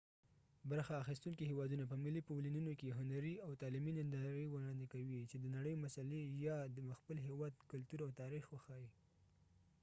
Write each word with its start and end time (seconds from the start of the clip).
برخه 0.71 0.93
اخیستونکي 1.03 1.43
هیوادونه 1.49 1.83
په 1.87 1.95
ملي 2.03 2.21
پویلینونو 2.27 2.71
کې 2.79 2.95
هنري 2.99 3.35
او 3.45 3.51
تعلیمي 3.61 3.91
نندارې 3.99 4.45
وړاندې 4.53 4.85
کوي 4.93 5.19
چې 5.29 5.37
د 5.39 5.45
نړۍ 5.55 5.73
مسلي 5.83 6.21
یا 6.47 6.57
د 6.75 6.77
خپل 6.99 7.17
هیواد 7.27 7.53
کلتور 7.71 7.99
او 8.03 8.11
تاریخ 8.21 8.43
وښيي 8.49 8.89